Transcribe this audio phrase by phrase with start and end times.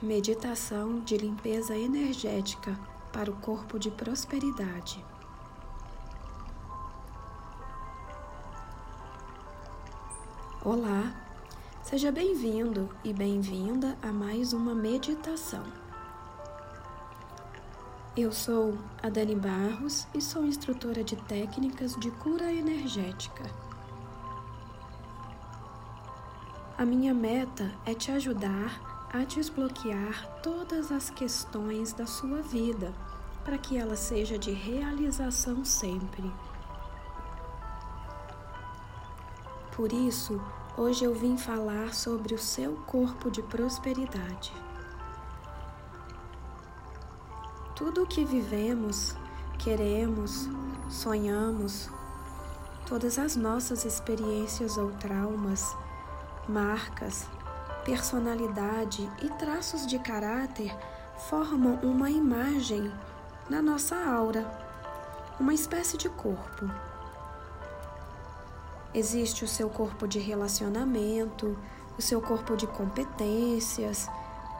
[0.00, 2.78] Meditação de limpeza energética
[3.12, 5.04] para o corpo de prosperidade.
[10.64, 11.12] Olá,
[11.82, 15.64] seja bem-vindo e bem-vinda a mais uma meditação.
[18.16, 23.42] Eu sou a Dani Barros e sou instrutora de técnicas de cura energética.
[26.76, 32.92] A minha meta é te ajudar a desbloquear todas as questões da sua vida
[33.44, 36.30] para que ela seja de realização sempre.
[39.74, 40.40] Por isso,
[40.76, 44.52] hoje eu vim falar sobre o seu corpo de prosperidade.
[47.74, 49.14] Tudo o que vivemos,
[49.58, 50.48] queremos,
[50.90, 51.88] sonhamos,
[52.86, 55.76] todas as nossas experiências ou traumas,
[56.48, 57.26] marcas,
[57.88, 60.76] personalidade e traços de caráter
[61.30, 62.92] formam uma imagem
[63.48, 64.46] na nossa aura,
[65.40, 66.70] uma espécie de corpo.
[68.92, 71.56] Existe o seu corpo de relacionamento,
[71.98, 74.06] o seu corpo de competências,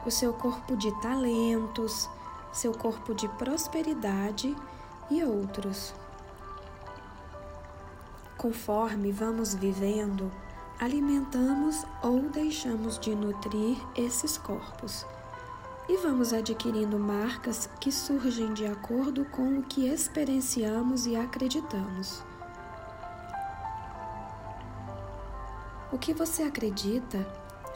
[0.03, 2.09] o seu corpo de talentos,
[2.51, 4.55] seu corpo de prosperidade
[5.11, 5.93] e outros.
[8.35, 10.31] Conforme vamos vivendo,
[10.79, 15.05] alimentamos ou deixamos de nutrir esses corpos.
[15.89, 22.23] E vamos adquirindo marcas que surgem de acordo com o que experienciamos e acreditamos.
[25.91, 27.27] O que você acredita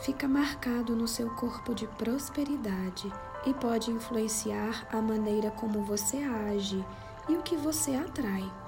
[0.04, 3.12] fica marcado no seu corpo de prosperidade
[3.46, 6.86] e pode influenciar a maneira como você age
[7.28, 8.63] e o que você atrai.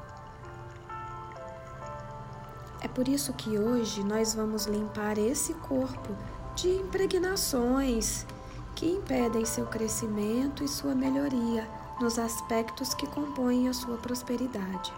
[2.86, 6.16] É por isso que hoje nós vamos limpar esse corpo
[6.56, 8.28] de impregnações
[8.76, 11.68] que impedem seu crescimento e sua melhoria
[12.00, 14.94] nos aspectos que compõem a sua prosperidade.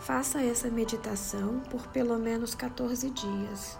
[0.00, 3.78] Faça essa meditação por pelo menos 14 dias.